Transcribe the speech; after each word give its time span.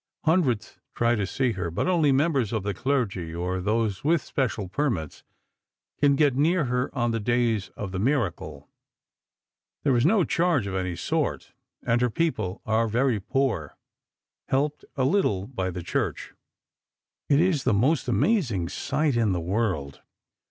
Hundreds 0.25 0.79
try 0.95 1.13
to 1.13 1.27
see 1.27 1.51
her, 1.51 1.69
but 1.69 1.87
only 1.87 2.11
members 2.11 2.51
of 2.51 2.63
the 2.63 2.73
clergy, 2.73 3.35
or 3.35 3.61
those 3.61 4.03
with 4.03 4.19
special 4.23 4.67
permits, 4.67 5.21
can 6.01 6.15
get 6.15 6.33
near 6.35 6.65
her 6.65 6.89
on 6.97 7.11
the 7.11 7.19
days 7.19 7.69
of 7.77 7.91
the 7.91 7.99
miracle. 7.99 8.67
There 9.83 9.95
is 9.95 10.03
no 10.03 10.23
charge 10.23 10.65
of 10.65 10.73
any 10.73 10.95
sort, 10.95 11.53
and 11.83 12.01
her 12.01 12.09
people 12.09 12.63
are 12.65 12.87
very 12.87 13.19
poor, 13.19 13.77
helped 14.47 14.83
a 14.97 15.03
little 15.03 15.45
by 15.45 15.69
the 15.69 15.83
Church. 15.83 16.33
"It 17.29 17.39
is 17.39 17.63
the 17.63 17.71
most 17.71 18.07
amazing 18.07 18.69
sight 18.69 19.15
in 19.15 19.33
the 19.33 19.39
world. 19.39 20.01